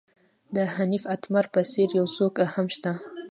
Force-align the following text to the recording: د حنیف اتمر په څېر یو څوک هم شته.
د 0.55 0.57
حنیف 0.73 1.03
اتمر 1.13 1.45
په 1.53 1.61
څېر 1.71 1.89
یو 1.99 2.05
څوک 2.15 2.33
هم 2.53 2.67
شته. 2.75 2.91